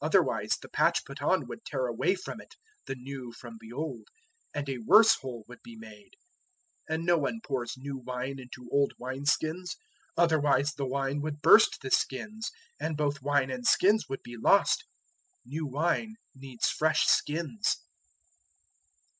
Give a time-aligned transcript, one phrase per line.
[0.00, 2.54] Otherwise, the patch put on would tear away from it
[2.86, 4.06] the new from the old
[4.54, 6.12] and a worse hole would be made.
[6.88, 9.74] 002:022 And no one pours new wine into old wineskins.
[10.16, 14.84] Otherwise the wine would burst the skins, and both wine and skins would be lost.
[15.44, 17.78] New wine needs fresh skins!"